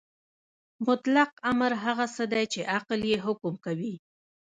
[0.87, 3.93] مطلق امر هغه څه دی چې عقل یې حکم کوي.